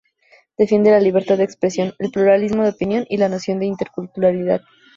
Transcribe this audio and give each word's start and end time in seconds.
Defiende 0.57 0.89
la 0.89 0.99
libertad 0.99 1.37
de 1.37 1.43
expresión, 1.43 1.93
el 1.99 2.09
pluralismo 2.09 2.63
de 2.63 2.69
opinión 2.69 3.05
y 3.07 3.17
la 3.17 3.29
noción 3.29 3.59
de 3.59 3.67
interculturalidad. 3.67 4.61